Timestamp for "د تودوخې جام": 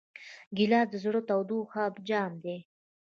1.23-2.31